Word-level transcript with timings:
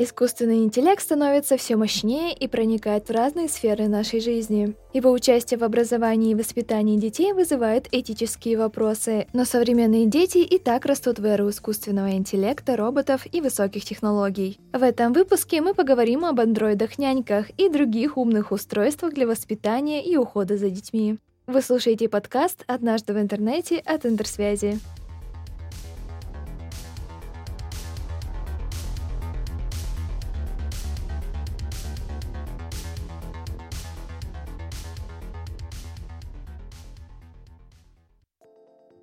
Искусственный 0.00 0.62
интеллект 0.62 1.02
становится 1.02 1.56
все 1.56 1.74
мощнее 1.74 2.32
и 2.32 2.46
проникает 2.46 3.08
в 3.08 3.10
разные 3.10 3.48
сферы 3.48 3.88
нашей 3.88 4.20
жизни. 4.20 4.76
Его 4.94 5.10
участие 5.10 5.58
в 5.58 5.64
образовании 5.64 6.30
и 6.30 6.34
воспитании 6.36 6.96
детей 6.96 7.32
вызывает 7.32 7.88
этические 7.90 8.58
вопросы, 8.58 9.26
но 9.32 9.44
современные 9.44 10.06
дети 10.06 10.38
и 10.38 10.58
так 10.58 10.86
растут 10.86 11.18
в 11.18 11.24
эру 11.24 11.50
искусственного 11.50 12.12
интеллекта, 12.12 12.76
роботов 12.76 13.26
и 13.32 13.40
высоких 13.40 13.84
технологий. 13.84 14.60
В 14.72 14.84
этом 14.84 15.12
выпуске 15.12 15.60
мы 15.60 15.74
поговорим 15.74 16.24
об 16.24 16.38
андроидах-няньках 16.38 17.50
и 17.56 17.68
других 17.68 18.16
умных 18.16 18.52
устройствах 18.52 19.14
для 19.14 19.26
воспитания 19.26 20.04
и 20.04 20.16
ухода 20.16 20.56
за 20.56 20.70
детьми. 20.70 21.18
Вы 21.48 21.60
слушаете 21.60 22.08
подкаст 22.08 22.62
«Однажды 22.68 23.14
в 23.14 23.18
интернете» 23.18 23.78
от 23.78 24.06
Интерсвязи. 24.06 24.78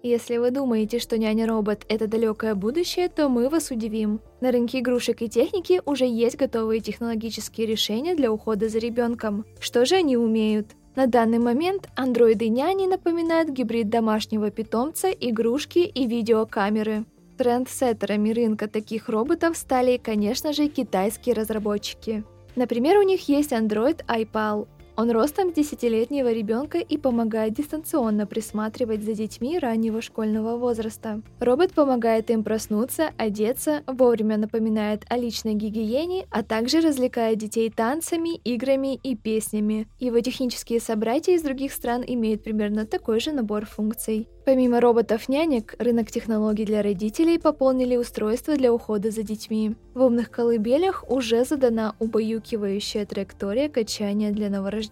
Если 0.05 0.37
вы 0.37 0.51
думаете, 0.51 0.99
что 0.99 1.17
няня-робот— 1.17 1.83
это 1.89 2.05
далекое 2.05 2.53
будущее, 2.53 3.09
то 3.09 3.27
мы 3.27 3.49
вас 3.49 3.71
удивим. 3.71 4.19
На 4.39 4.51
рынке 4.51 4.77
игрушек 4.77 5.23
и 5.23 5.27
техники 5.27 5.81
уже 5.83 6.05
есть 6.05 6.37
готовые 6.37 6.79
технологические 6.79 7.65
решения 7.65 8.13
для 8.13 8.31
ухода 8.31 8.69
за 8.69 8.77
ребенком. 8.77 9.45
Что 9.59 9.83
же 9.83 9.95
они 9.95 10.15
умеют? 10.15 10.67
На 10.95 11.07
данный 11.07 11.39
момент 11.39 11.89
андроиды-няни 11.95 12.85
напоминают 12.85 13.49
гибрид 13.49 13.89
домашнего 13.89 14.51
питомца, 14.51 15.09
игрушки 15.09 15.79
и 15.79 16.05
видеокамеры. 16.05 17.05
Трендсеттерами 17.39 18.29
рынка 18.29 18.67
таких 18.67 19.09
роботов 19.09 19.57
стали, 19.57 19.97
конечно 19.97 20.53
же, 20.53 20.67
китайские 20.67 21.33
разработчики. 21.33 22.23
Например, 22.55 22.99
у 22.99 23.01
них 23.01 23.27
есть 23.27 23.51
Android 23.51 24.05
iPal, 24.05 24.67
он 24.97 25.11
ростом 25.11 25.51
десятилетнего 25.51 26.31
ребенка 26.31 26.77
и 26.77 26.97
помогает 26.97 27.53
дистанционно 27.53 28.25
присматривать 28.25 29.03
за 29.03 29.13
детьми 29.13 29.59
раннего 29.59 30.01
школьного 30.01 30.57
возраста. 30.57 31.21
Робот 31.39 31.73
помогает 31.73 32.29
им 32.29 32.43
проснуться, 32.43 33.11
одеться, 33.17 33.83
вовремя 33.87 34.37
напоминает 34.37 35.03
о 35.09 35.17
личной 35.17 35.53
гигиене, 35.53 36.25
а 36.29 36.43
также 36.43 36.79
развлекает 36.79 37.37
детей 37.37 37.69
танцами, 37.69 38.35
играми 38.37 38.95
и 38.95 39.15
песнями. 39.15 39.87
Его 39.99 40.19
технические 40.21 40.79
собратья 40.79 41.33
из 41.33 41.41
других 41.41 41.73
стран 41.73 42.03
имеют 42.05 42.43
примерно 42.43 42.85
такой 42.85 43.19
же 43.19 43.31
набор 43.31 43.65
функций. 43.65 44.27
Помимо 44.45 44.79
роботов-нянек, 44.79 45.73
рынок 45.79 46.11
технологий 46.11 46.65
для 46.65 46.83
родителей 46.83 47.39
пополнили 47.39 47.95
устройства 47.95 48.55
для 48.55 48.71
ухода 48.71 49.09
за 49.09 49.23
детьми. 49.23 49.75
В 49.95 50.03
умных 50.03 50.29
колыбелях 50.29 51.03
уже 51.09 51.45
задана 51.45 51.95
убаюкивающая 51.99 53.07
траектория 53.07 53.69
качания 53.69 54.31
для 54.31 54.51
новорожденных. 54.51 54.84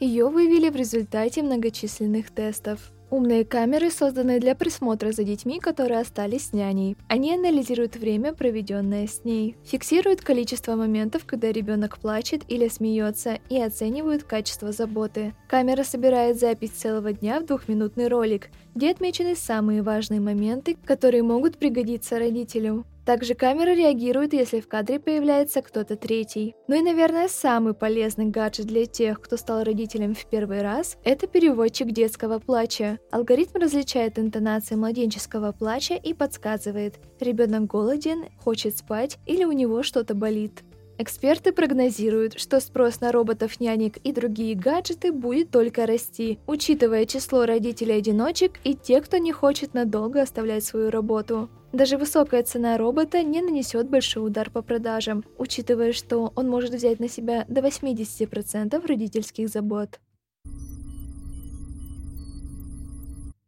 Ее 0.00 0.28
вывели 0.28 0.70
в 0.70 0.76
результате 0.76 1.42
многочисленных 1.42 2.30
тестов. 2.30 2.92
Умные 3.10 3.44
камеры 3.44 3.90
созданы 3.90 4.38
для 4.38 4.54
присмотра 4.54 5.10
за 5.10 5.24
детьми, 5.24 5.58
которые 5.58 5.98
остались 5.98 6.46
с 6.46 6.52
няней. 6.52 6.96
Они 7.08 7.34
анализируют 7.34 7.96
время, 7.96 8.32
проведенное 8.32 9.08
с 9.08 9.24
ней, 9.24 9.56
фиксируют 9.64 10.20
количество 10.20 10.76
моментов, 10.76 11.24
когда 11.26 11.50
ребенок 11.50 11.98
плачет 11.98 12.42
или 12.46 12.68
смеется, 12.68 13.40
и 13.48 13.60
оценивают 13.60 14.22
качество 14.22 14.70
заботы. 14.70 15.34
Камера 15.48 15.82
собирает 15.82 16.38
запись 16.38 16.70
целого 16.70 17.12
дня 17.12 17.40
в 17.40 17.46
двухминутный 17.46 18.06
ролик, 18.06 18.48
где 18.76 18.92
отмечены 18.92 19.34
самые 19.34 19.82
важные 19.82 20.20
моменты, 20.20 20.76
которые 20.84 21.24
могут 21.24 21.58
пригодиться 21.58 22.18
родителю. 22.20 22.84
Также 23.10 23.34
камера 23.34 23.74
реагирует, 23.74 24.34
если 24.34 24.60
в 24.60 24.68
кадре 24.68 25.00
появляется 25.00 25.62
кто-то 25.62 25.96
третий. 25.96 26.54
Ну 26.68 26.78
и, 26.78 26.80
наверное, 26.80 27.26
самый 27.26 27.74
полезный 27.74 28.26
гаджет 28.26 28.66
для 28.66 28.86
тех, 28.86 29.20
кто 29.20 29.36
стал 29.36 29.64
родителем 29.64 30.14
в 30.14 30.24
первый 30.26 30.62
раз, 30.62 30.96
это 31.02 31.26
переводчик 31.26 31.90
детского 31.90 32.38
плача. 32.38 33.00
Алгоритм 33.10 33.58
различает 33.58 34.20
интонации 34.20 34.76
младенческого 34.76 35.50
плача 35.50 35.94
и 35.94 36.14
подсказывает, 36.14 37.00
ребенок 37.18 37.64
голоден, 37.64 38.26
хочет 38.38 38.76
спать 38.78 39.18
или 39.26 39.42
у 39.42 39.50
него 39.50 39.82
что-то 39.82 40.14
болит. 40.14 40.62
Эксперты 41.02 41.52
прогнозируют, 41.52 42.38
что 42.38 42.60
спрос 42.60 43.00
на 43.00 43.10
роботов-нянек 43.10 43.96
и 43.96 44.12
другие 44.12 44.54
гаджеты 44.54 45.12
будет 45.12 45.50
только 45.50 45.86
расти, 45.86 46.38
учитывая 46.46 47.06
число 47.06 47.46
родителей-одиночек 47.46 48.60
и 48.64 48.74
тех, 48.74 49.06
кто 49.06 49.16
не 49.16 49.32
хочет 49.32 49.72
надолго 49.72 50.20
оставлять 50.20 50.62
свою 50.62 50.90
работу. 50.90 51.48
Даже 51.72 51.96
высокая 51.96 52.42
цена 52.42 52.76
робота 52.76 53.22
не 53.22 53.40
нанесет 53.40 53.88
большой 53.88 54.26
удар 54.26 54.50
по 54.50 54.60
продажам, 54.60 55.24
учитывая, 55.38 55.94
что 55.94 56.34
он 56.36 56.50
может 56.50 56.74
взять 56.74 57.00
на 57.00 57.08
себя 57.08 57.46
до 57.48 57.62
80% 57.62 58.86
родительских 58.86 59.48
забот. 59.48 60.00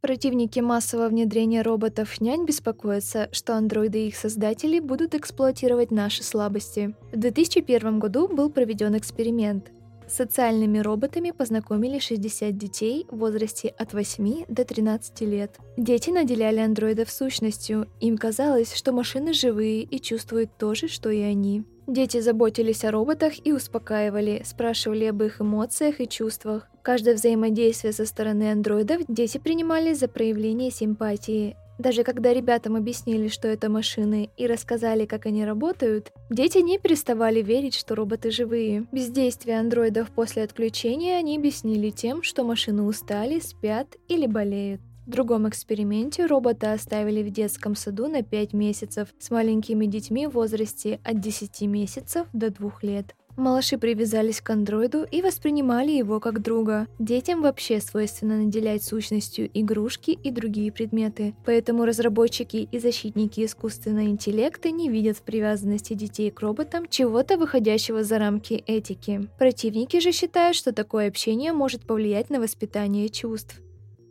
Противники 0.03 0.59
массового 0.59 1.09
внедрения 1.11 1.63
роботов-нянь 1.63 2.45
беспокоятся, 2.45 3.29
что 3.31 3.55
андроиды 3.55 4.01
и 4.01 4.09
их 4.09 4.17
создатели 4.17 4.81
будут 4.81 5.15
эксплуатировать 5.15 5.93
наши 5.93 6.25
слабости. 6.25 6.97
В 7.13 7.17
2001 7.17 8.01
году 8.01 8.27
был 8.27 8.51
проведен 8.51 8.97
эксперимент. 8.99 9.71
С 10.09 10.17
социальными 10.17 10.81
роботами 10.81 11.31
познакомили 11.31 12.01
60 12.01 12.59
детей 12.59 13.07
в 13.13 13.19
возрасте 13.19 13.69
от 13.69 13.93
8 13.93 14.47
до 14.49 14.65
13 14.65 15.21
лет. 15.21 15.59
Дети 15.77 16.11
наделяли 16.11 16.59
андроидов 16.59 17.09
сущностью, 17.09 17.87
им 18.01 18.19
казалось, 18.19 18.75
что 18.75 18.91
машины 18.91 19.33
живые 19.33 19.83
и 19.85 20.01
чувствуют 20.01 20.59
то 20.59 20.75
же, 20.75 20.89
что 20.89 21.11
и 21.11 21.21
они. 21.21 21.63
Дети 21.87 22.21
заботились 22.21 22.85
о 22.85 22.91
роботах 22.91 23.33
и 23.45 23.53
успокаивали, 23.53 24.43
спрашивали 24.45 25.07
об 25.07 25.23
их 25.23 25.41
эмоциях 25.41 26.01
и 26.01 26.09
чувствах. 26.09 26.69
Каждое 26.83 27.15
взаимодействие 27.15 27.93
со 27.93 28.07
стороны 28.07 28.53
андроидов 28.53 29.03
дети 29.09 29.39
принимали 29.39 29.93
за 29.93 30.09
проявление 30.09 30.71
симпатии. 30.71 31.57
Даже 31.79 32.05
когда 32.05 32.33
ребятам 32.33 32.77
объяснили, 32.77 33.29
что 33.29 33.49
это 33.49 33.69
машины, 33.69 34.31
и 34.37 34.47
рассказали, 34.47 35.05
как 35.05 35.27
они 35.27 35.45
работают, 35.45 36.13
дети 36.31 36.59
не 36.59 36.79
переставали 36.79 37.43
верить, 37.43 37.75
что 37.75 37.97
роботы 37.97 38.31
живые. 38.31 38.87
Бездействие 38.93 39.59
андроидов 39.59 40.11
после 40.11 40.45
отключения 40.45 41.17
они 41.17 41.37
объяснили 41.37 41.91
тем, 41.91 42.23
что 42.23 42.45
машины 42.45 42.83
устали, 42.83 43.41
спят 43.41 43.97
или 44.07 44.27
болеют. 44.27 44.81
В 45.07 45.11
другом 45.11 45.49
эксперименте 45.49 46.27
робота 46.27 46.73
оставили 46.73 47.23
в 47.23 47.31
детском 47.31 47.75
саду 47.75 48.07
на 48.07 48.23
5 48.23 48.53
месяцев 48.53 49.09
с 49.19 49.31
маленькими 49.31 49.87
детьми 49.87 50.29
в 50.29 50.33
возрасте 50.33 51.01
от 51.03 51.21
10 51.21 51.63
месяцев 51.63 52.27
до 52.33 52.51
2 52.51 52.73
лет. 52.83 53.17
Малыши 53.37 53.79
привязались 53.79 54.41
к 54.43 54.51
андроиду 54.51 55.05
и 55.11 55.23
воспринимали 55.23 55.91
его 55.91 56.21
как 56.21 56.43
друга. 56.43 56.87
Детям 56.99 57.41
вообще 57.41 57.81
свойственно 57.81 58.37
наделять 58.37 58.85
сущностью 58.85 59.51
игрушки 59.55 60.11
и 60.11 60.31
другие 60.31 60.71
предметы, 60.71 61.35
поэтому 61.47 61.87
разработчики 61.87 62.69
и 62.71 62.79
защитники 62.79 63.45
искусственного 63.45 64.05
интеллекта 64.05 64.71
не 64.71 64.91
видят 64.91 65.17
в 65.17 65.23
привязанности 65.23 65.95
детей 65.95 66.31
к 66.31 66.41
роботам 66.41 66.87
чего-то 66.89 67.39
выходящего 67.39 68.05
за 68.05 68.19
рамки 68.19 68.63
этики. 68.67 69.29
Противники 69.39 69.99
же 69.99 70.13
считают, 70.13 70.55
что 70.55 70.73
такое 70.73 71.09
общение 71.09 71.53
может 71.53 71.87
повлиять 71.87 72.29
на 72.29 72.39
воспитание 72.39 73.09
чувств. 73.09 73.61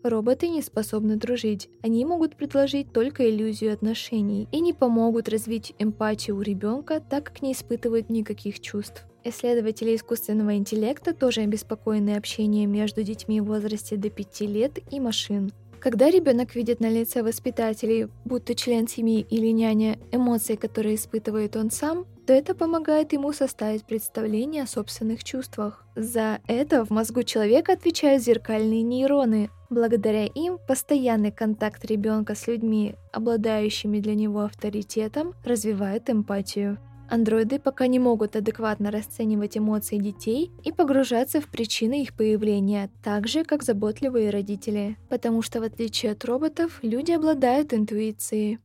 Роботы 0.04 0.48
не 0.48 0.64
способны 0.64 1.16
дружить. 1.16 1.70
Они 1.84 2.04
могут 2.06 2.36
предложить 2.36 2.92
только 2.92 3.30
иллюзию 3.30 3.72
отношений 3.72 4.48
и 4.52 4.60
не 4.60 4.74
помогут 4.74 5.30
развить 5.30 5.76
эмпатию 5.78 6.38
у 6.38 6.42
ребенка, 6.42 7.00
так 7.08 7.26
как 7.26 7.42
не 7.44 7.54
испытывают 7.54 8.10
никаких 8.10 8.60
чувств. 8.60 9.06
Исследователи 9.24 9.96
искусственного 9.96 10.56
интеллекта 10.56 11.14
тоже 11.14 11.42
обеспокоены 11.42 12.16
общением 12.16 12.72
между 12.72 13.04
детьми 13.04 13.40
в 13.42 13.46
возрасте 13.46 13.96
до 13.96 14.10
5 14.10 14.42
лет 14.42 14.80
и 14.90 15.00
машин. 15.00 15.52
Когда 15.80 16.10
ребенок 16.10 16.56
видит 16.56 16.80
на 16.80 16.90
лице 16.90 17.22
воспитателей, 17.22 18.08
будто 18.26 18.56
член 18.56 18.88
семьи 18.88 19.26
или 19.30 19.48
няня, 19.48 20.00
эмоции, 20.12 20.56
которые 20.56 20.96
испытывает 20.96 21.56
он 21.56 21.70
сам, 21.70 22.06
то 22.32 22.36
это 22.36 22.56
помогает 22.56 23.12
ему 23.12 23.34
составить 23.34 23.84
представление 23.84 24.64
о 24.64 24.68
собственных 24.68 25.22
чувствах. 25.22 25.86
За 25.98 26.40
это 26.48 26.86
в 26.86 26.90
мозгу 26.90 27.24
человека 27.24 27.74
отвечают 27.74 28.24
зеркальные 28.24 28.84
нейроны. 28.84 29.50
Благодаря 29.70 30.28
им 30.28 30.58
постоянный 30.66 31.34
контакт 31.34 31.84
ребенка 31.84 32.34
с 32.34 32.48
людьми, 32.48 32.96
обладающими 33.12 34.00
для 34.00 34.16
него 34.16 34.44
авторитетом, 34.44 35.34
развивает 35.44 36.10
эмпатию. 36.10 36.78
Андроиды 37.10 37.60
пока 37.60 37.88
не 37.88 38.00
могут 38.00 38.38
адекватно 38.38 38.92
расценивать 38.92 39.58
эмоции 39.58 39.98
детей 39.98 40.52
и 40.64 40.72
погружаться 40.72 41.42
в 41.42 41.48
причины 41.48 42.02
их 42.02 42.16
появления, 42.16 42.90
так 43.04 43.28
же, 43.28 43.44
как 43.44 43.62
заботливые 43.62 44.30
родители. 44.30 44.96
Потому 45.10 45.42
что, 45.42 45.60
в 45.60 45.64
отличие 45.64 46.14
от 46.14 46.24
роботов, 46.24 46.80
люди 46.82 47.12
обладают 47.12 47.74
интуицией. 47.74 48.60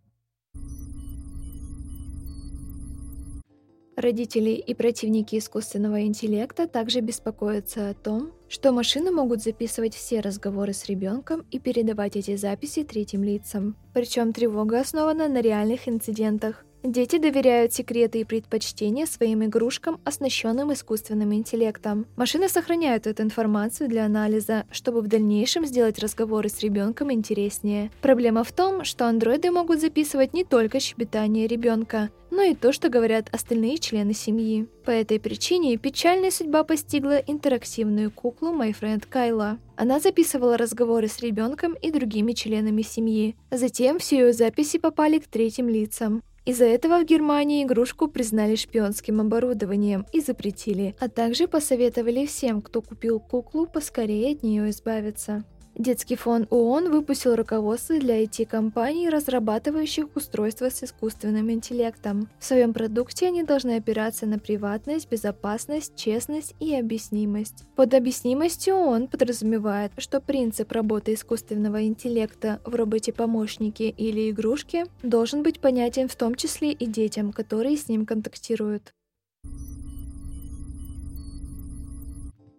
Родители 3.96 4.50
и 4.50 4.75
противники 4.75 5.38
искусственного 5.38 6.02
интеллекта 6.02 6.69
также 6.69 7.00
беспокоятся 7.00 7.88
о 7.88 7.94
том, 7.94 8.32
что 8.46 8.70
машины 8.70 9.10
могут 9.10 9.43
записывать 9.43 9.94
все 9.94 10.20
разговоры 10.20 10.75
с 10.75 10.84
ребенком 10.84 11.46
и 11.50 11.58
передавать 11.58 12.14
эти 12.14 12.37
записи 12.37 12.84
третьим 12.84 13.25
лицам. 13.25 13.75
Причем 13.94 14.34
тревога 14.34 14.81
основана 14.81 15.28
на 15.28 15.40
реальных 15.40 15.88
инцидентах. 15.88 16.66
Дети 16.87 17.19
доверяют 17.19 17.73
секреты 17.73 18.21
и 18.21 18.25
предпочтения 18.25 19.06
своим 19.06 19.44
игрушкам, 19.44 20.00
оснащенным 20.05 20.73
искусственным 20.73 21.35
интеллектом. 21.35 22.06
Машины 22.15 22.49
сохраняют 22.49 23.09
эту 23.09 23.25
информацию 23.25 23.88
для 23.88 24.05
анализа, 24.05 24.67
чтобы 24.71 25.00
в 25.00 25.09
дальнейшем 25.09 25.67
сделать 25.67 25.99
разговоры 25.99 26.49
с 26.49 26.61
ребенком 26.61 27.11
интереснее. 27.11 27.91
Проблема 28.03 28.44
в 28.44 28.53
том, 28.53 28.85
что 28.85 29.09
андроиды 29.09 29.50
могут 29.50 29.81
записывать 29.81 30.33
не 30.33 30.44
только 30.44 30.79
щебетание 30.79 31.49
ребенка, 31.49 32.11
но 32.31 32.43
и 32.43 32.55
то, 32.55 32.73
что 32.73 32.88
говорят 32.88 33.31
остальные 33.33 33.79
члены 33.79 34.12
семьи. 34.12 34.69
По 34.85 34.93
этой 34.93 35.19
причине 35.19 35.79
печальная 35.79 36.31
судьба 36.31 36.62
постигла 36.62 37.17
интерактивную 37.17 38.12
куклу 38.12 38.55
MyFriend 38.55 39.06
Кайла. 39.09 39.59
Она 39.75 39.99
записывала 39.99 40.56
разговоры 40.56 41.09
с 41.09 41.19
ребенком 41.19 41.75
и 41.75 41.91
другими 41.91 42.31
членами 42.31 42.83
семьи. 42.83 43.35
Затем 43.50 43.99
все 43.99 44.19
ее 44.19 44.33
записи 44.33 44.79
попали 44.79 45.19
к 45.19 45.27
третьим 45.27 45.69
лицам. 45.69 46.23
Из-за 46.46 46.64
этого 46.64 47.00
в 47.00 47.04
Германии 47.04 47.64
игрушку 47.64 48.06
признали 48.06 48.54
шпионским 48.54 49.20
оборудованием 49.20 50.06
и 50.12 50.20
запретили, 50.20 50.94
а 51.00 51.08
также 51.08 51.48
посоветовали 51.48 52.25
всем, 52.25 52.62
кто 52.62 52.82
купил 52.82 53.19
куклу, 53.19 53.66
поскорее 53.66 54.34
от 54.34 54.44
нее 54.44 54.70
избавиться. 54.70 55.44
Детский 55.78 56.17
фонд 56.17 56.46
ООН 56.50 56.90
выпустил 56.90 57.37
руководство 57.37 57.99
для 57.99 58.23
IT-компаний, 58.25 59.11
разрабатывающих 59.11 60.06
устройства 60.17 60.70
с 60.70 60.82
искусственным 60.82 61.50
интеллектом. 61.50 62.31
В 62.38 62.44
своем 62.46 62.73
продукте 62.73 63.26
они 63.26 63.43
должны 63.43 63.76
опираться 63.76 64.25
на 64.25 64.38
приватность, 64.38 65.11
безопасность, 65.11 65.94
честность 65.94 66.55
и 66.61 66.75
объяснимость. 66.75 67.64
Под 67.76 67.93
объяснимостью 67.93 68.75
ООН 68.75 69.08
подразумевает, 69.08 69.93
что 69.99 70.23
принцип 70.23 70.73
работы 70.73 71.12
искусственного 71.12 71.84
интеллекта 71.84 72.58
в 72.64 72.75
роботе-помощнике 72.75 73.90
или 73.90 74.31
игрушке 74.31 74.87
должен 75.02 75.43
быть 75.43 75.61
понятен 75.61 76.08
в 76.08 76.17
том 76.17 76.37
числе 76.37 76.73
и 76.73 76.87
детям, 76.87 77.34
которые 77.34 77.76
с 77.76 77.90
ним 77.90 78.06
контактируют. 78.06 78.94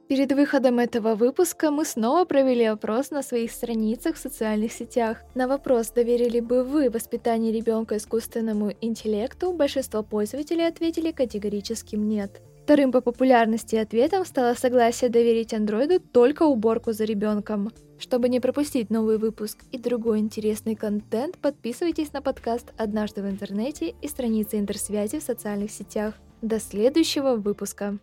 Перед 0.07 0.31
выходом 0.31 0.79
этого 0.79 1.15
выпуска 1.15 1.69
мы 1.69 1.83
снова 1.83 2.23
провели 2.23 2.63
опрос 2.63 3.11
на 3.11 3.21
своих 3.21 3.51
страницах 3.51 4.15
в 4.15 4.19
социальных 4.19 4.71
сетях. 4.71 5.17
На 5.35 5.49
вопрос, 5.49 5.89
доверили 5.89 6.39
бы 6.39 6.63
вы 6.63 6.89
воспитание 6.89 7.51
ребенка 7.51 7.97
искусственному 7.97 8.71
интеллекту, 8.79 9.51
большинство 9.51 10.03
пользователей 10.03 10.65
ответили 10.65 11.11
категорическим 11.11 12.07
нет. 12.07 12.41
Вторым 12.63 12.93
по 12.93 13.01
популярности 13.01 13.75
ответом 13.75 14.25
стало 14.25 14.53
согласие 14.53 15.09
доверить 15.09 15.53
андроиду 15.53 15.99
только 15.99 16.43
уборку 16.43 16.93
за 16.93 17.03
ребенком. 17.03 17.73
Чтобы 17.99 18.29
не 18.29 18.39
пропустить 18.39 18.89
новый 18.89 19.17
выпуск 19.17 19.59
и 19.73 19.77
другой 19.77 20.19
интересный 20.19 20.75
контент, 20.75 21.37
подписывайтесь 21.37 22.13
на 22.13 22.21
подкаст 22.21 22.71
«Однажды 22.77 23.23
в 23.23 23.29
интернете» 23.29 23.93
и 24.01 24.07
страницы 24.07 24.57
интерсвязи 24.57 25.19
в 25.19 25.23
социальных 25.23 25.71
сетях. 25.71 26.13
До 26.41 26.61
следующего 26.61 27.35
выпуска! 27.35 27.97